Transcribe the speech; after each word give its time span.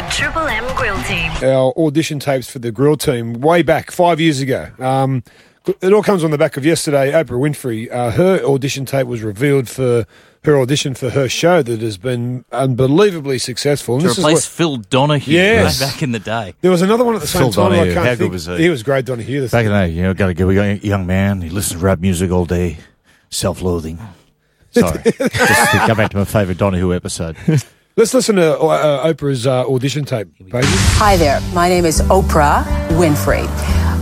The 0.00 0.06
Triple 0.08 0.48
M 0.48 0.64
Grill 0.76 0.96
Team. 1.02 1.30
our 1.42 1.74
audition 1.76 2.20
tapes 2.20 2.50
for 2.50 2.58
the 2.58 2.72
grill 2.72 2.96
team 2.96 3.34
way 3.34 3.60
back 3.60 3.90
five 3.90 4.18
years 4.18 4.40
ago. 4.40 4.70
Um, 4.78 5.22
it 5.82 5.92
all 5.92 6.02
comes 6.02 6.24
on 6.24 6.30
the 6.30 6.38
back 6.38 6.56
of 6.56 6.64
yesterday. 6.64 7.12
Oprah 7.12 7.38
Winfrey, 7.38 7.90
uh, 7.92 8.10
her 8.12 8.42
audition 8.42 8.86
tape 8.86 9.06
was 9.06 9.20
revealed 9.22 9.68
for 9.68 10.06
her 10.44 10.56
audition 10.58 10.94
for 10.94 11.10
her 11.10 11.28
show 11.28 11.62
that 11.62 11.82
has 11.82 11.98
been 11.98 12.46
unbelievably 12.50 13.36
successful. 13.40 13.96
And 13.96 14.02
To 14.04 14.08
this 14.08 14.16
is 14.16 14.24
replace 14.24 14.36
what- 14.36 14.44
Phil 14.44 14.76
Donahue 14.78 15.34
Yes. 15.34 15.78
way 15.80 15.86
back 15.86 16.02
in 16.02 16.12
the 16.12 16.18
day. 16.18 16.54
there 16.62 16.70
was 16.70 16.80
another 16.80 17.04
one 17.04 17.14
at 17.16 17.20
the 17.20 17.26
same 17.26 17.42
Phil 17.42 17.52
time. 17.52 17.72
I 17.72 17.76
Donahue, 17.76 17.92
can't 17.94 18.06
how 18.06 18.12
good 18.12 18.18
think. 18.20 18.32
was 18.32 18.46
he? 18.46 18.56
He 18.56 18.68
was 18.70 18.82
great, 18.82 19.04
Donahue. 19.04 19.48
Back 19.48 19.66
in 19.66 19.70
the 19.72 19.78
day, 19.80 19.88
you 19.90 20.02
know, 20.02 20.14
got 20.14 20.28
to 20.28 20.34
give 20.34 20.48
a 20.48 20.76
young 20.78 21.06
man. 21.06 21.42
He 21.42 21.50
listens 21.50 21.78
to 21.78 21.84
rap 21.84 21.98
music 22.00 22.30
all 22.30 22.46
day, 22.46 22.78
self-loathing. 23.28 23.98
Sorry, 24.70 25.02
just 25.02 25.18
to 25.18 25.84
go 25.86 25.94
back 25.94 26.10
to 26.12 26.16
my 26.16 26.24
favourite 26.24 26.56
Donahue 26.56 26.94
episode. 26.94 27.36
Let's 28.00 28.14
listen 28.14 28.36
to 28.36 28.58
uh, 28.58 28.66
uh, 28.66 29.12
Oprah's 29.12 29.46
uh, 29.46 29.68
audition 29.68 30.06
tape, 30.06 30.28
Paige. 30.48 30.64
Hi 30.96 31.18
there. 31.18 31.38
My 31.52 31.68
name 31.68 31.84
is 31.84 32.00
Oprah 32.00 32.64
Winfrey. 32.92 33.44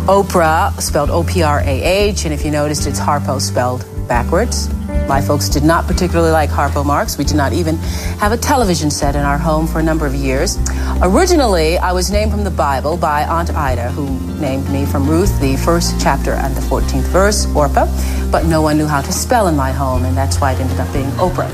Oprah, 0.06 0.80
spelled 0.80 1.10
O 1.10 1.24
P 1.24 1.42
R 1.42 1.58
A 1.62 1.82
H, 1.82 2.24
and 2.24 2.32
if 2.32 2.44
you 2.44 2.52
noticed, 2.52 2.86
it's 2.86 3.00
Harpo 3.00 3.40
spelled 3.40 3.84
backwards. 4.06 4.72
My 5.08 5.20
folks 5.20 5.48
did 5.48 5.64
not 5.64 5.88
particularly 5.88 6.30
like 6.30 6.48
Harpo 6.48 6.86
Marx. 6.86 7.18
We 7.18 7.24
did 7.24 7.36
not 7.36 7.52
even 7.52 7.76
have 8.20 8.30
a 8.30 8.36
television 8.36 8.88
set 8.88 9.16
in 9.16 9.22
our 9.22 9.36
home 9.36 9.66
for 9.66 9.80
a 9.80 9.82
number 9.82 10.06
of 10.06 10.14
years. 10.14 10.58
Originally, 11.02 11.76
I 11.76 11.90
was 11.90 12.08
named 12.08 12.30
from 12.30 12.44
the 12.44 12.52
Bible 12.52 12.96
by 12.96 13.24
Aunt 13.24 13.50
Ida, 13.50 13.90
who 13.90 14.06
named 14.40 14.70
me 14.70 14.86
from 14.86 15.10
Ruth, 15.10 15.40
the 15.40 15.56
first 15.56 16.00
chapter 16.00 16.34
and 16.34 16.54
the 16.54 16.60
14th 16.60 17.08
verse, 17.08 17.52
Orpah, 17.52 17.88
but 18.30 18.46
no 18.46 18.62
one 18.62 18.78
knew 18.78 18.86
how 18.86 19.00
to 19.00 19.10
spell 19.10 19.48
in 19.48 19.56
my 19.56 19.72
home, 19.72 20.04
and 20.04 20.16
that's 20.16 20.40
why 20.40 20.52
it 20.52 20.60
ended 20.60 20.78
up 20.78 20.92
being 20.92 21.10
Oprah. 21.18 21.50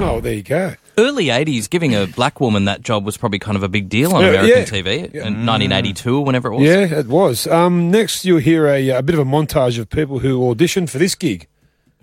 Oh, 0.00 0.18
there 0.20 0.34
you 0.34 0.42
go. 0.42 0.74
Early 0.98 1.26
80s, 1.26 1.70
giving 1.70 1.94
a 1.94 2.06
black 2.06 2.40
woman 2.40 2.66
that 2.66 2.82
job 2.82 3.04
was 3.04 3.16
probably 3.16 3.38
kind 3.38 3.56
of 3.56 3.62
a 3.62 3.68
big 3.68 3.88
deal 3.88 4.12
on 4.14 4.22
Yeah, 4.22 4.28
American 4.42 4.74
yeah. 4.74 4.82
TV 4.82 4.96
in 5.14 5.46
1982 5.46 6.16
or 6.18 6.24
whenever 6.24 6.52
it 6.52 6.56
was. 6.56 6.64
Yeah, 6.64 6.98
it 6.98 7.06
was. 7.06 7.46
Um, 7.46 7.90
next, 7.90 8.24
you'll 8.24 8.38
hear 8.40 8.66
a, 8.66 8.88
a 8.90 9.02
bit 9.02 9.14
of 9.14 9.20
a 9.20 9.24
montage 9.30 9.78
of 9.78 9.88
people 9.88 10.18
who 10.18 10.38
auditioned 10.40 10.90
for 10.90 10.98
this 10.98 11.14
gig, 11.14 11.46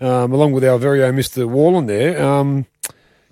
um, 0.00 0.32
along 0.32 0.52
with 0.52 0.64
our 0.64 0.78
very 0.78 1.02
own 1.04 1.14
Mr. 1.14 1.48
Worland 1.48 1.86
there. 1.86 2.20
Um, 2.20 2.66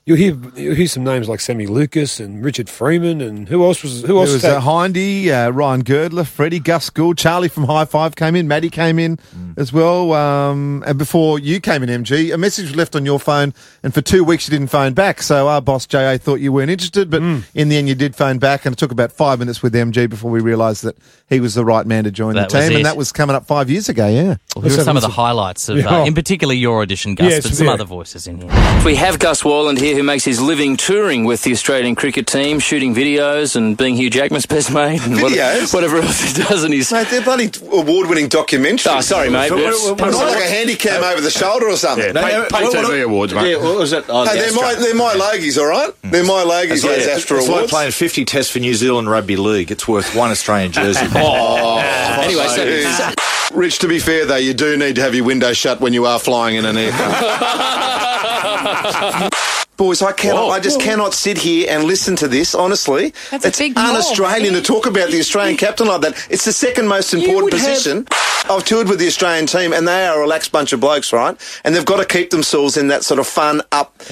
you'll 0.08 0.16
hear 0.16 0.36
you'll 0.56 0.74
hear 0.74 0.86
some 0.88 1.04
names 1.04 1.28
like 1.28 1.38
Sammy 1.38 1.66
Lucas 1.66 2.18
and 2.18 2.42
Richard 2.42 2.70
Freeman, 2.70 3.20
and 3.20 3.46
who 3.46 3.62
else 3.64 3.82
was 3.82 4.00
who 4.00 4.06
There 4.06 4.16
else? 4.16 4.32
was 4.32 4.40
stayed- 4.40 4.52
uh, 4.54 4.60
Hindy, 4.60 5.30
uh, 5.30 5.50
Ryan 5.50 5.82
Girdler, 5.84 6.24
Freddie, 6.24 6.60
Gus 6.60 6.88
Gould, 6.88 7.18
Charlie 7.18 7.48
from 7.48 7.64
High 7.64 7.84
Five 7.84 8.16
came 8.16 8.34
in, 8.34 8.48
Maddie 8.48 8.70
came 8.70 8.98
in 8.98 9.18
as 9.58 9.70
well. 9.70 10.14
Um, 10.14 10.82
and 10.86 10.96
before 10.98 11.38
you 11.38 11.60
came 11.60 11.82
in, 11.82 11.90
MG, 11.90 12.32
a 12.32 12.38
message 12.38 12.66
was 12.68 12.76
left 12.76 12.96
on 12.96 13.04
your 13.04 13.20
phone, 13.20 13.52
and 13.82 13.92
for 13.92 14.00
two 14.00 14.24
weeks 14.24 14.48
you 14.48 14.52
didn't 14.58 14.70
phone 14.70 14.94
back. 14.94 15.20
So 15.20 15.46
our 15.46 15.60
boss 15.60 15.84
JA 15.86 16.16
thought 16.16 16.40
you 16.40 16.52
weren't 16.52 16.70
interested, 16.70 17.10
but 17.10 17.22
in 17.54 17.68
the 17.68 17.76
end 17.76 17.88
you 17.88 17.94
did 17.94 18.16
phone 18.16 18.38
back, 18.38 18.64
and 18.64 18.72
it 18.72 18.78
took 18.78 18.90
about 18.92 19.12
five 19.12 19.38
minutes 19.38 19.62
with 19.62 19.74
MG 19.74 20.08
before 20.08 20.30
we 20.30 20.40
realised 20.40 20.84
that 20.84 20.96
he 21.28 21.38
was 21.40 21.54
the 21.54 21.64
right 21.66 21.86
man 21.86 22.04
to 22.04 22.10
join 22.10 22.34
That 22.34 22.48
the 22.48 22.58
team, 22.60 22.72
it. 22.72 22.76
and 22.76 22.86
that 22.86 22.96
was 22.96 23.12
coming 23.12 23.36
up 23.36 23.46
five 23.46 23.68
years 23.68 23.90
ago. 23.90 24.08
Yeah. 24.08 24.36
Well, 24.56 24.64
here 24.68 24.80
are 24.80 24.84
some 24.84 24.96
of 24.96 25.02
the 25.02 25.08
highlights 25.10 25.68
of, 25.68 25.76
Yeah. 25.76 26.00
uh, 26.00 26.04
in 26.06 26.14
particular, 26.14 26.54
your 26.54 26.80
audition, 26.80 27.14
Gus, 27.14 27.30
Yes, 27.30 27.42
but 27.46 27.52
some 27.54 27.66
yeah. 27.66 27.74
other 27.74 27.84
voices 27.84 28.26
in 28.26 28.40
here. 28.40 28.50
We 28.86 28.94
have 28.94 29.18
Gus 29.18 29.42
Worland 29.42 29.78
here 29.78 29.97
who 29.98 30.04
makes 30.04 30.24
his 30.24 30.40
living 30.40 30.76
touring 30.76 31.24
with 31.24 31.42
the 31.42 31.52
Australian 31.52 31.94
cricket 31.94 32.26
team, 32.26 32.58
shooting 32.60 32.94
videos 32.94 33.56
and 33.56 33.76
being 33.76 33.96
Hugh 33.96 34.10
Jackman's 34.10 34.46
best 34.46 34.72
mate 34.72 35.02
and 35.04 35.16
Videos? 35.16 35.74
whatever 35.74 35.96
else 35.98 36.20
he 36.20 36.42
does. 36.42 36.62
And 36.64 36.72
he's. 36.72 36.90
Mate, 36.92 37.08
they're 37.10 37.20
bloody 37.22 37.50
award-winning 37.72 38.28
documentaries. 38.28 38.96
Oh, 38.96 39.00
sorry, 39.00 39.28
mate. 39.28 39.50
It's 39.52 39.88
not 40.00 40.14
like 40.14 40.38
a 40.42 40.48
handy 40.48 40.76
cam 40.76 41.02
over 41.02 41.20
the 41.20 41.30
shoulder 41.30 41.66
or 41.68 41.76
something. 41.76 42.14
Pay, 42.14 42.46
pay 42.50 42.64
TV 42.64 43.02
awards, 43.04 43.34
mate. 43.34 43.50
Yeah, 43.50 43.56
what 43.62 43.76
was 43.76 43.92
it? 43.92 44.04
Oh, 44.08 44.24
Hey, 44.24 44.34
the 44.38 44.44
they're 44.46 44.54
my, 44.54 44.74
they're 44.74 44.94
my 44.94 45.14
Logies, 45.14 45.58
all 45.58 45.66
right? 45.66 45.90
Mm. 46.02 46.10
They're 46.12 46.24
my 46.24 46.44
Logies, 46.44 46.70
It's 46.70 46.82
those 46.82 47.06
like, 47.06 47.16
Astro 47.16 47.38
it's 47.38 47.48
like 47.48 47.68
playing 47.68 47.90
50 47.92 48.24
tests 48.24 48.52
for 48.52 48.60
New 48.60 48.74
Zealand 48.74 49.10
Rugby 49.10 49.36
League. 49.36 49.70
It's 49.70 49.86
worth 49.88 50.14
one 50.14 50.30
Australian 50.30 50.72
jersey. 50.72 51.06
oh, 51.14 51.78
Anyway, 52.22 52.46
so, 52.48 52.64
Jeez. 52.66 53.14
Rich, 53.54 53.78
to 53.80 53.88
be 53.88 53.98
fair, 53.98 54.26
though, 54.26 54.36
you 54.36 54.54
do 54.54 54.76
need 54.76 54.94
to 54.96 55.00
have 55.02 55.14
your 55.14 55.24
window 55.24 55.52
shut 55.52 55.80
when 55.80 55.92
you 55.92 56.04
are 56.06 56.18
flying 56.18 56.56
in 56.56 56.64
an 56.66 56.76
aircraft. 56.76 57.24
Boys, 59.78 60.02
I 60.02 60.10
cannot. 60.10 60.48
I 60.50 60.58
just 60.58 60.80
cannot 60.80 61.14
sit 61.14 61.38
here 61.38 61.68
and 61.70 61.84
listen 61.84 62.16
to 62.16 62.26
this. 62.26 62.52
Honestly, 62.52 63.14
That's 63.30 63.44
a 63.44 63.48
it's 63.48 63.58
big 63.58 63.78
un-Australian 63.78 64.54
to 64.54 64.60
talk 64.60 64.86
about 64.86 65.10
the 65.10 65.20
Australian 65.20 65.56
captain 65.56 65.86
like 65.86 66.00
that. 66.00 66.26
It's 66.28 66.44
the 66.44 66.52
second 66.52 66.88
most 66.88 67.14
important 67.14 67.44
would 67.44 67.52
have- 67.54 67.62
position. 67.76 68.08
I've 68.50 68.64
toured 68.64 68.88
with 68.88 68.98
the 68.98 69.06
Australian 69.06 69.46
team, 69.46 69.72
and 69.72 69.86
they 69.86 70.08
are 70.08 70.18
a 70.18 70.20
relaxed 70.20 70.50
bunch 70.50 70.72
of 70.72 70.80
blokes, 70.80 71.12
right? 71.12 71.36
And 71.64 71.76
they've 71.76 71.84
got 71.84 71.98
to 71.98 72.04
keep 72.04 72.30
themselves 72.30 72.76
in 72.76 72.88
that 72.88 73.04
sort 73.04 73.20
of 73.20 73.28
fun, 73.28 73.62
up 73.70 74.02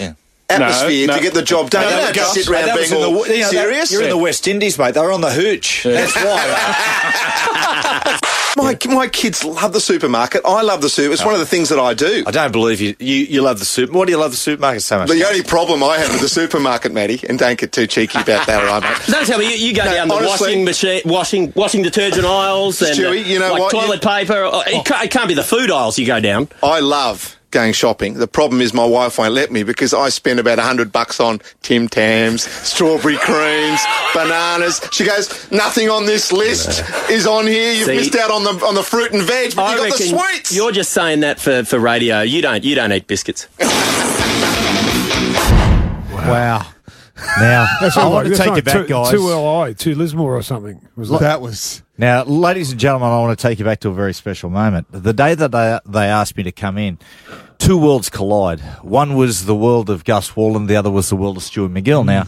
atmosphere 0.49 1.09
No, 1.09 1.15
no. 1.15 1.19
to 1.19 1.25
get 1.25 1.35
the 1.35 1.43
job 1.43 1.71
done. 1.71 1.83
No, 1.83 1.91
they 1.91 1.97
no, 1.97 2.03
don't 2.05 2.15
just 2.15 2.35
sit 2.35 2.49
around 2.49 2.67
being 2.79 2.93
all 2.95 3.25
the- 3.25 3.35
you 3.35 3.41
know, 3.41 3.47
that- 3.47 3.51
serious. 3.51 3.91
You're 3.91 4.05
in 4.05 4.11
the 4.11 4.17
West 4.17 4.47
Indies, 4.47 4.79
mate. 4.79 4.95
They're 4.95 5.11
on 5.11 5.21
the 5.21 5.33
hooch. 5.33 5.83
That's 5.83 6.15
why. 6.15 8.21
My, 8.57 8.77
my 8.89 9.07
kids 9.09 9.45
love 9.45 9.73
the 9.73 9.81
supermarket. 9.81 10.41
I 10.45 10.63
love 10.63 10.81
the 10.81 10.89
super. 10.89 11.13
It's 11.13 11.25
one 11.25 11.35
of 11.35 11.41
the 11.41 11.47
things 11.47 11.69
that 11.69 11.79
I 11.79 11.93
do. 11.95 12.25
I 12.27 12.31
don't 12.31 12.53
believe 12.53 12.81
you. 12.81 12.97
You, 12.99 13.15
you 13.27 13.43
love 13.43 13.59
the 13.59 13.65
super. 13.67 13.93
Why 13.93 14.07
do 14.07 14.11
you 14.13 14.17
love 14.19 14.31
the 14.31 14.37
supermarket 14.39 14.83
so 14.83 14.99
much? 14.99 15.09
The 15.11 15.25
only 15.25 15.43
problem 15.43 15.83
I 15.83 15.99
have 15.99 16.11
with 16.11 16.23
the 16.23 16.29
supermarket, 16.29 16.93
Matty, 16.93 17.21
and 17.29 17.39
don't 17.39 17.59
get 17.59 17.73
too 17.73 17.87
cheeky 17.87 18.19
about 18.19 18.47
that, 18.47 18.65
all 18.65 18.81
right, 18.81 18.83
mate? 18.83 19.07
Don't 19.13 19.27
tell 19.27 19.39
me 19.39 19.51
you, 19.57 19.69
you 19.69 19.75
go 19.75 19.85
No, 19.85 19.93
down 19.93 20.09
the 20.09 20.15
washing 20.15 20.65
machine, 20.65 21.03
washing 21.05 21.53
washing 21.55 21.83
detergent 21.83 22.25
aisles, 22.25 22.81
and 22.81 22.97
Stewie, 22.99 23.25
you 23.27 23.39
know 23.39 23.53
like 23.53 23.61
what? 23.61 23.71
toilet 23.73 24.03
paper. 24.03 24.43
Oh, 24.45 24.63
It, 24.67 24.85
can't, 24.87 25.05
it 25.05 25.11
can't 25.11 25.29
be 25.29 25.35
the 25.35 25.45
food 25.45 25.71
aisles 25.71 25.99
you 25.99 26.07
go 26.07 26.19
down. 26.21 26.49
I 26.63 26.81
love 26.81 27.36
going 27.51 27.73
shopping. 27.73 28.15
The 28.15 28.27
problem 28.27 28.61
is 28.61 28.75
my 28.75 28.85
wife 28.85 29.19
won't 29.19 29.33
let 29.33 29.51
me 29.51 29.63
because 29.63 29.95
I 29.95 30.09
spend 30.09 30.41
about 30.41 30.59
a 30.59 30.63
hundred 30.63 30.93
bucks 30.93 31.21
on 31.21 31.41
Tim 31.63 31.89
Tams, 31.89 32.43
strawberry 32.43 33.17
creams, 33.17 33.81
bananas. 34.15 34.81
She 34.93 35.05
goes, 35.05 35.51
nothing 35.51 35.89
on 35.89 36.07
this 36.07 36.33
list 36.33 36.83
is 37.11 37.27
on 37.27 37.47
here. 37.47 37.73
You've 37.73 37.87
See? 37.87 37.97
missed 37.97 38.17
out 38.17 38.31
on 38.31 38.45
the 38.45 38.65
on 38.65 38.75
the 38.75 38.83
fruit 38.83 39.13
and 39.13 39.23
veg, 39.23 39.55
but 39.55 39.63
I 39.63 39.73
you 39.73 39.91
got 39.91 39.99
the 39.99 40.05
sweets. 40.05 40.55
You're 40.55 40.73
just 40.73 40.93
saying 40.93 41.21
that 41.21 41.41
for, 41.41 41.65
for 41.65 41.79
radio. 41.79 42.23
You 42.23 42.43
don't 42.43 42.65
you 42.65 42.75
don't 42.75 42.93
eat 42.93 43.07
biscuits. 43.07 43.49
Wow. 46.13 46.67
Now, 47.17 47.67
That's 47.81 47.97
I 47.97 48.07
want 48.09 48.29
right. 48.29 48.37
to 48.37 48.43
take 48.43 48.57
you 48.57 48.63
back, 48.63 48.75
two, 48.75 48.87
guys. 48.87 49.11
Two 49.11 49.29
LI, 49.29 49.75
two 49.75 49.95
Lismore 49.95 50.37
or 50.37 50.43
something. 50.43 50.87
Was 50.97 51.09
that? 51.09 51.21
That 51.21 51.41
was. 51.41 51.83
Now, 51.99 52.25
ladies 52.25 52.71
and 52.71 52.81
gentlemen, 52.81 53.09
I 53.09 53.21
want 53.21 53.39
to 53.39 53.43
take 53.43 53.59
you 53.59 53.65
back 53.65 53.81
to 53.81 53.89
a 53.89 53.95
very 53.95 54.13
special 54.13 54.51
moment. 54.51 54.87
The 54.91 55.13
day 55.13 55.35
that 55.35 55.51
they, 55.51 55.79
they 55.87 56.07
asked 56.07 56.37
me 56.37 56.43
to 56.43 56.53
come 56.53 56.77
in, 56.77 56.99
two 57.59 57.79
worlds 57.79 58.11
collide. 58.11 58.61
One 58.83 59.17
was 59.17 59.47
the 59.47 59.55
world 59.55 59.89
of 59.89 60.05
Gus 60.05 60.33
Worland, 60.33 60.69
the 60.69 60.77
other 60.77 60.91
was 60.91 61.09
the 61.09 61.17
world 61.17 61.39
of 61.39 61.43
Stuart 61.43 61.73
MacGill. 61.73 62.05
Now, 62.05 62.25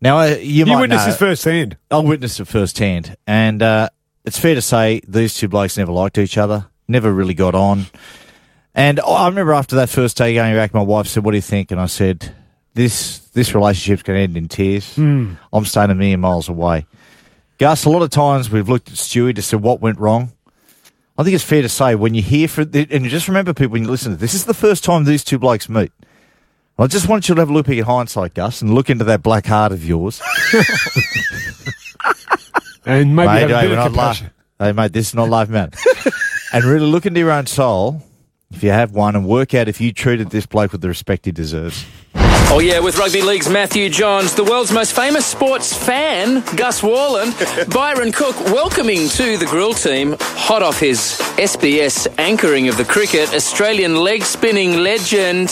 now 0.00 0.18
uh, 0.18 0.26
you, 0.26 0.64
You 0.64 0.66
might 0.66 0.82
witnessed 0.82 1.06
know, 1.06 1.10
this 1.10 1.18
firsthand. 1.18 1.76
I 1.90 1.98
witnessed 1.98 2.38
it 2.38 2.44
firsthand, 2.46 3.16
and 3.26 3.60
uh, 3.60 3.88
it's 4.24 4.38
fair 4.38 4.54
to 4.54 4.62
say 4.62 5.00
these 5.08 5.34
two 5.34 5.48
blokes 5.48 5.76
never 5.76 5.92
liked 5.92 6.18
each 6.18 6.38
other, 6.38 6.66
never 6.86 7.12
really 7.12 7.34
got 7.34 7.54
on. 7.56 7.86
And 8.74 9.00
I 9.00 9.28
remember 9.28 9.52
after 9.52 9.76
that 9.76 9.90
first 9.90 10.16
day 10.16 10.34
going 10.34 10.54
back, 10.54 10.72
my 10.72 10.80
wife 10.80 11.06
said, 11.06 11.24
"What 11.24 11.32
do 11.32 11.36
you 11.38 11.42
think?" 11.42 11.70
And 11.72 11.80
I 11.80 11.86
said, 11.86 12.34
"This 12.74 13.18
this 13.30 13.54
relationship's 13.54 14.02
going 14.02 14.18
to 14.18 14.22
end 14.22 14.36
in 14.36 14.48
tears. 14.48 14.94
Hmm. 14.94 15.34
I'm 15.52 15.64
staying 15.64 15.90
a 15.90 15.94
million 15.94 16.20
miles 16.20 16.48
away." 16.48 16.86
Gus, 17.58 17.84
a 17.84 17.90
lot 17.90 18.02
of 18.02 18.10
times 18.10 18.50
we've 18.50 18.68
looked 18.68 18.88
at 18.88 18.94
Stewie 18.94 19.34
to 19.34 19.42
say 19.42 19.56
what 19.56 19.80
went 19.80 19.98
wrong. 19.98 20.32
I 21.16 21.22
think 21.22 21.34
it's 21.34 21.44
fair 21.44 21.62
to 21.62 21.68
say 21.68 21.94
when 21.94 22.14
you 22.14 22.22
hear 22.22 22.48
for 22.48 22.62
and 22.62 22.90
you 22.90 23.08
just 23.08 23.28
remember 23.28 23.52
people 23.54 23.72
when 23.72 23.84
you 23.84 23.90
listen 23.90 24.12
to 24.12 24.16
this, 24.16 24.32
this 24.32 24.40
is 24.40 24.46
the 24.46 24.54
first 24.54 24.82
time 24.82 25.04
these 25.04 25.22
two 25.22 25.38
blokes 25.38 25.68
meet. 25.68 25.92
I 26.78 26.86
just 26.86 27.08
want 27.08 27.28
you 27.28 27.34
to 27.34 27.40
have 27.40 27.50
a 27.50 27.52
look 27.52 27.68
at 27.68 27.76
your 27.76 27.84
hindsight, 27.84 28.34
Gus, 28.34 28.62
and 28.62 28.74
look 28.74 28.90
into 28.90 29.04
that 29.04 29.22
black 29.22 29.46
heart 29.46 29.72
of 29.72 29.84
yours. 29.84 30.20
And 32.84 33.14
maybe 33.14 33.28
Mate, 33.28 33.40
have 33.40 33.50
a 33.50 33.60
bit 33.62 33.70
of 33.70 33.76
not 33.76 33.86
compassion. 33.86 34.30
Hey, 34.58 34.72
mate, 34.72 34.92
this 34.92 35.08
is 35.08 35.14
not 35.14 35.28
live, 35.28 35.50
man. 35.50 35.70
and 36.52 36.64
really 36.64 36.86
look 36.86 37.06
into 37.06 37.20
your 37.20 37.30
own 37.30 37.46
soul, 37.46 38.02
if 38.50 38.62
you 38.62 38.70
have 38.70 38.92
one, 38.92 39.14
and 39.14 39.26
work 39.26 39.54
out 39.54 39.68
if 39.68 39.80
you 39.80 39.92
treated 39.92 40.30
this 40.30 40.46
bloke 40.46 40.72
with 40.72 40.80
the 40.80 40.88
respect 40.88 41.24
he 41.26 41.32
deserves. 41.32 41.84
Oh, 42.54 42.58
yeah, 42.58 42.80
with 42.80 42.98
Rugby 42.98 43.22
League's 43.22 43.48
Matthew 43.48 43.88
Johns, 43.88 44.34
the 44.34 44.44
world's 44.44 44.72
most 44.72 44.92
famous 44.92 45.24
sports 45.24 45.72
fan, 45.72 46.42
Gus 46.54 46.82
Worland, 46.82 47.32
Byron 47.74 48.12
Cook 48.12 48.38
welcoming 48.44 49.08
to 49.08 49.38
the 49.38 49.46
grill 49.46 49.72
team, 49.72 50.16
hot 50.20 50.62
off 50.62 50.78
his 50.78 51.18
SBS 51.38 52.08
anchoring 52.18 52.68
of 52.68 52.76
the 52.76 52.84
cricket, 52.84 53.32
Australian 53.32 53.96
leg 53.96 54.22
spinning 54.22 54.76
legend. 54.76 55.48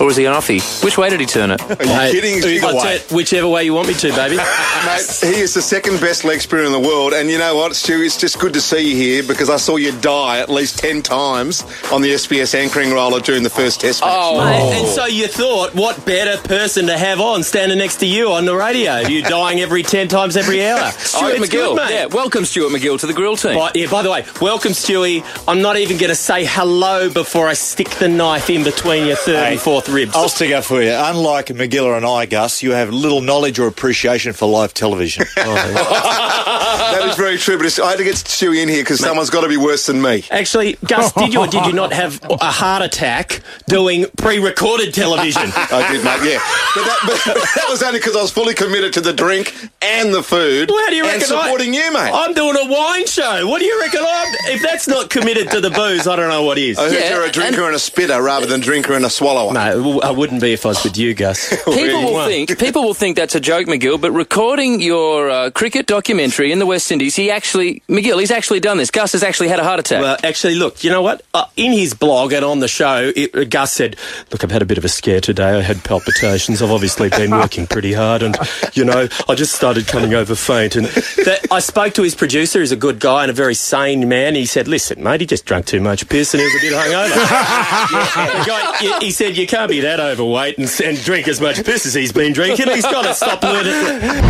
Or 0.00 0.06
was 0.06 0.16
he 0.16 0.24
an 0.24 0.32
offie? 0.34 0.60
Which 0.84 0.98
way 0.98 1.08
did 1.08 1.20
he 1.20 1.26
turn 1.26 1.52
it? 1.52 1.60
Are 1.62 2.06
you 2.06 2.20
kidding? 2.20 2.42
Either 2.42 2.66
I'll 2.66 2.76
way. 2.76 2.98
whichever 3.12 3.48
way 3.48 3.64
you 3.64 3.74
want 3.74 3.86
me 3.88 3.94
to, 3.94 4.10
baby. 4.12 4.36
Mate, 4.86 5.18
he 5.22 5.40
is 5.40 5.54
the 5.54 5.62
second 5.62 6.00
best 6.00 6.24
leg 6.24 6.40
spinner 6.40 6.64
in 6.64 6.72
the 6.72 6.80
world, 6.80 7.12
and 7.12 7.30
you 7.30 7.38
know 7.38 7.54
what, 7.54 7.76
Stu? 7.76 8.02
It's 8.02 8.16
just 8.16 8.38
good 8.40 8.52
to 8.54 8.60
see 8.60 8.90
you 8.90 8.96
here 8.96 9.22
because 9.22 9.48
I 9.50 9.56
saw 9.56 9.76
you 9.76 9.92
die 10.00 10.40
at 10.40 10.48
least 10.48 10.78
ten 10.78 11.00
times 11.00 11.62
on 11.92 12.02
the 12.02 12.10
SBS 12.14 12.54
anchoring 12.54 12.90
roller 12.92 13.20
during 13.20 13.44
the 13.44 13.50
first 13.50 13.80
Test 13.80 14.00
match. 14.02 14.10
Oh, 14.12 14.38
Mate, 14.44 14.60
oh. 14.60 14.72
and 14.80 14.86
so 14.88 15.06
you 15.06 15.28
thought, 15.28 15.74
what 15.74 16.04
better 16.04 16.40
person 16.48 16.86
to 16.88 16.98
have 16.98 17.20
on 17.20 17.42
standing 17.44 17.78
next 17.78 17.96
to 17.98 18.06
you 18.06 18.32
on 18.32 18.44
the 18.46 18.54
radio? 18.56 18.98
You 18.98 19.22
dying 19.22 19.60
every 19.60 19.82
10 19.84 20.08
times 20.08 20.36
every 20.36 20.64
hour. 20.66 20.90
Stuart 20.98 21.34
Oh, 21.36 21.40
MacGill. 21.40 21.50
good, 21.50 21.76
mate. 21.76 21.90
yeah, 21.90 22.06
welcome 22.06 22.44
Stuart 22.44 22.70
MacGill 22.72 22.98
to 23.00 23.06
the 23.06 23.12
grill 23.14 23.36
team. 23.36 23.54
By, 23.56 23.70
yeah, 23.74 23.88
by 23.90 24.02
the 24.02 24.10
way, 24.10 24.24
welcome, 24.40 24.72
Stewie. 24.72 25.22
I'm 25.48 25.62
not 25.62 25.76
even 25.76 25.98
going 25.98 26.10
to 26.10 26.16
say 26.16 26.44
hello 26.44 27.10
before 27.10 27.46
I 27.48 27.54
stick 27.54 27.88
the 27.90 28.08
knife 28.08 28.50
in 28.50 28.64
between 28.64 29.06
your 29.06 29.16
third 29.16 29.36
and 29.52 29.60
fourth 29.60 29.83
ribs. 29.88 30.14
I'll 30.14 30.28
stick 30.28 30.52
up 30.52 30.64
for 30.64 30.82
you. 30.82 30.92
Unlike 30.92 31.46
McGillar 31.48 31.96
and 31.96 32.06
I, 32.06 32.26
Gus, 32.26 32.62
you 32.62 32.72
have 32.72 32.90
little 32.92 33.20
knowledge 33.20 33.58
or 33.58 33.66
appreciation 33.66 34.32
for 34.32 34.48
live 34.48 34.74
television. 34.74 35.26
Oh, 35.36 36.90
that 37.00 37.08
is 37.08 37.16
very 37.16 37.36
true, 37.38 37.56
but 37.56 37.66
it's, 37.66 37.78
I 37.78 37.90
had 37.90 37.98
to 37.98 38.04
get 38.04 38.14
Stewie 38.16 38.62
in 38.62 38.68
here 38.68 38.82
because 38.82 39.00
someone's 39.00 39.30
got 39.30 39.42
to 39.42 39.48
be 39.48 39.56
worse 39.56 39.86
than 39.86 40.00
me. 40.00 40.24
Actually, 40.30 40.76
Gus, 40.84 41.12
did 41.12 41.32
you 41.32 41.40
or 41.40 41.46
did 41.46 41.66
you 41.66 41.72
not 41.72 41.92
have 41.92 42.20
a 42.28 42.50
heart 42.50 42.82
attack 42.82 43.40
doing 43.68 44.06
pre-recorded 44.16 44.92
television? 44.94 45.42
I 45.54 45.88
did, 45.92 46.04
mate, 46.04 46.32
yeah. 46.32 46.40
But 46.74 46.84
that, 46.84 46.98
but, 47.06 47.20
but 47.34 47.48
that 47.54 47.66
was 47.68 47.82
only 47.82 47.98
because 48.00 48.16
I 48.16 48.22
was 48.22 48.30
fully 48.32 48.54
committed 48.54 48.92
to 48.94 49.00
the 49.00 49.12
drink 49.12 49.54
and 49.80 50.12
the 50.12 50.22
food 50.22 50.70
Well, 50.70 50.82
how 50.82 50.90
do 50.90 50.96
you 50.96 51.02
reckon? 51.04 51.22
and 51.22 51.30
reckon 51.30 51.36
I- 51.36 51.42
supporting 51.44 51.74
you, 51.74 51.92
mate. 51.92 52.10
I'm 52.12 52.34
doing 52.34 52.56
a 52.56 52.68
wine 52.70 53.06
show. 53.06 53.46
What 53.46 53.60
do 53.60 53.64
you 53.64 53.80
reckon 53.80 54.00
I'm? 54.02 54.34
If 54.54 54.62
that's 54.62 54.88
not 54.88 55.08
committed 55.10 55.50
to 55.52 55.60
the 55.60 55.70
booze, 55.70 56.06
I 56.06 56.16
don't 56.16 56.28
know 56.28 56.42
what 56.42 56.58
is. 56.58 56.78
I 56.78 56.84
heard 56.84 56.92
Yeah, 56.94 57.14
you're 57.14 57.26
a 57.26 57.30
drinker 57.30 57.64
and, 57.66 57.76
a 57.76 57.78
spitter 57.78 58.20
rather 58.20 58.46
than 58.46 58.60
drinker 58.60 58.94
and 58.94 59.04
a 59.04 59.10
swallower. 59.10 59.52
No, 59.52 60.00
I 60.00 60.10
wouldn't 60.10 60.40
be 60.40 60.52
if 60.52 60.66
I 60.66 60.70
was 60.70 60.82
with 60.84 60.96
you, 60.96 61.14
Gus. 61.14 61.48
People 61.64 62.02
will 62.02 62.26
think 62.26 62.58
people 62.58 62.82
will 62.82 62.94
think 62.94 63.16
that's 63.16 63.34
a 63.34 63.40
joke, 63.40 63.66
MacGill. 63.68 64.00
But 64.00 64.10
recording 64.12 64.80
your 64.80 65.30
uh, 65.30 65.50
cricket 65.50 65.86
documentary 65.86 66.50
in 66.50 66.58
the 66.58 66.66
West 66.66 66.90
Indies, 66.90 67.14
he 67.14 67.30
actually 67.30 67.82
MacGill, 67.88 68.18
he's 68.20 68.30
actually 68.30 68.60
done 68.60 68.78
this. 68.78 68.90
Gus 68.90 69.12
has 69.12 69.22
actually 69.22 69.48
had 69.48 69.60
a 69.60 69.64
heart 69.64 69.80
attack. 69.80 70.00
Well, 70.00 70.16
actually, 70.24 70.56
look, 70.56 70.82
you 70.82 70.90
know 70.90 71.02
what? 71.02 71.22
Uh, 71.34 71.44
in 71.56 71.72
his 71.72 71.94
blog 71.94 72.32
and 72.32 72.44
on 72.44 72.58
the 72.58 72.68
show, 72.68 73.12
it, 73.14 73.34
uh, 73.34 73.44
Gus 73.44 73.72
said, 73.72 73.96
Look, 74.32 74.42
I've 74.42 74.50
had 74.50 74.62
a 74.62 74.66
bit 74.66 74.78
of 74.78 74.84
a 74.84 74.88
scare 74.88 75.20
today. 75.20 75.50
I 75.58 75.60
had 75.62 75.84
palpitations. 75.84 76.60
I've 76.64 76.70
obviously 76.72 77.10
been 77.10 77.30
working 77.30 77.66
pretty 77.66 77.92
hard. 77.92 78.22
And, 78.22 78.36
you 78.72 78.84
know, 78.84 79.06
I 79.28 79.34
just 79.34 79.54
started 79.54 79.86
coming 79.86 80.14
over 80.14 80.34
faint. 80.34 80.74
And 80.76 80.86
that, 80.86 81.46
I 81.50 81.60
spoke 81.60 81.94
to 81.94 82.02
his 82.02 82.14
producer, 82.14 82.58
who's 82.58 82.72
a 82.72 82.76
good 82.76 82.98
guy 82.98 83.22
and 83.22 83.30
a 83.30 83.34
very 83.34 83.54
sane 83.54 84.08
man. 84.08 84.34
He 84.34 84.46
said, 84.46 84.66
Listen, 84.66 85.02
mate, 85.02 85.20
he 85.20 85.26
just 85.26 85.44
drank 85.44 85.66
too 85.66 85.80
much 85.80 86.08
piss 86.08 86.34
and 86.34 86.40
he 86.40 86.46
was 86.46 86.54
a 86.54 86.60
bit 86.60 86.72
hungover. 86.72 88.34
The 88.44 88.44
guy- 88.46 88.76
he- 88.78 89.06
he 89.06 89.10
said, 89.12 89.36
You 89.36 89.46
can't 89.46 89.70
be 89.70 89.80
that 89.80 90.00
overweight 90.00 90.58
and, 90.58 90.68
and 90.84 90.98
drink 91.04 91.28
as 91.28 91.40
much 91.40 91.64
piss 91.64 91.86
as 91.86 91.94
he's 91.94 92.12
been 92.12 92.32
drinking. 92.32 92.68
He's 92.70 92.82
got 92.82 93.02
to 93.02 93.14
stop 93.14 93.42
learning. 93.42 94.24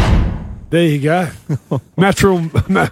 There 0.70 0.86
you 0.86 1.00
go. 1.00 1.28
Natural. 1.96 2.38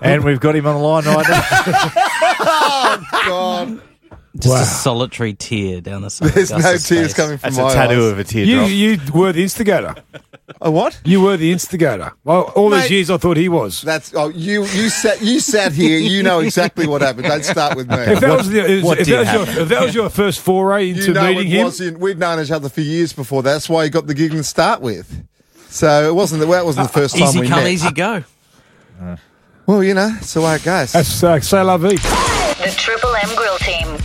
And 0.01 0.23
we've 0.25 0.39
got 0.39 0.55
him 0.55 0.67
on 0.67 0.77
the 0.77 0.81
line 0.87 1.05
right 1.05 1.27
now. 1.29 1.43
oh, 2.41 3.05
God. 3.27 3.83
Just 4.39 4.49
Wow. 4.55 4.63
a 4.63 4.65
solitary 4.65 5.35
tear 5.35 5.81
down 5.83 6.01
the 6.03 6.09
side. 6.11 6.29
of 6.29 6.35
There's 6.35 6.51
no 6.51 6.59
tears 6.61 6.87
face. 6.89 7.15
coming 7.15 7.37
from 7.39 7.53
That's 7.55 7.75
a 7.75 7.77
tattoo 7.77 8.07
eyes. 8.07 8.13
of 8.13 8.19
a 8.19 8.21
you, 8.21 8.25
teardrop. 8.25 8.71
you 8.71 8.99
were 9.21 9.33
the 9.33 9.43
instigator. 9.43 9.95
A 10.61 10.71
what? 10.71 10.99
You 11.05 11.21
were 11.21 11.37
the 11.37 11.53
instigator. 11.53 12.13
Well, 12.25 12.43
all 12.55 12.71
these 12.71 12.83
Mate. 12.83 12.91
years 12.93 13.11
I 13.11 13.17
thought 13.19 13.37
he 13.37 13.49
was. 13.49 13.83
That's 13.83 14.15
oh 14.15 14.29
you 14.31 14.63
you 14.65 14.89
sat 14.89 15.21
you 15.23 15.39
sat 15.41 15.73
here. 15.73 15.99
You 15.99 16.23
know 16.23 16.41
exactly 16.41 16.87
what 16.87 17.03
happened. 17.03 17.27
Don't 17.27 17.45
start 17.45 17.77
with 17.77 17.89
me. 17.91 17.97
If 17.97 18.21
that 18.21 18.37
was, 18.39 18.49
the, 18.49 18.71
if, 18.79 18.85
what 18.85 18.99
if 19.01 19.07
did 19.07 19.15
that 19.15 19.19
was 19.21 19.33
your, 19.35 19.45
happen? 19.47 19.63
if 19.63 19.69
that 19.69 19.83
was 19.83 19.95
your 19.95 20.09
first 20.11 20.41
foray 20.41 20.91
into 20.91 21.07
you 21.09 21.13
know 21.15 21.27
meeting 21.33 21.47
him, 21.49 21.65
wasn't. 21.65 21.99
We'd 21.99 22.19
known 22.19 22.41
each 22.43 22.51
other 22.51 22.69
for 22.69 22.81
years 22.81 23.13
before. 23.13 23.43
That's 23.43 23.69
why 23.69 23.85
he 23.85 23.91
got 23.91 24.07
the 24.07 24.15
gig 24.15 24.31
to 24.33 24.43
start 24.45 24.81
with. 24.81 25.25
So 25.69 26.09
it 26.09 26.15
wasn't 26.15 26.41
the 26.41 26.47
that 26.47 26.65
wasn't 26.65 26.89
the 26.89 26.93
first 26.93 27.15
time 27.17 27.25
Easy 27.29 27.41
we 27.41 27.49
come, 27.49 27.63
met. 27.65 27.71
easy 27.73 27.91
go. 27.91 28.25
Well, 29.67 29.83
you 29.85 29.95
know, 29.95 30.09
that's 30.09 30.35
the 30.35 30.41
way 30.43 30.57
it 30.57 30.65
goes. 30.65 30.93
that's 30.93 31.23
uh, 31.23 31.41
say 31.41 31.63
la 31.63 31.77
vie. 31.79 31.91
The 31.95 32.75
Triple 32.77 33.15
M 33.15 33.35
Grill 33.37 33.59
Team. 33.59 33.97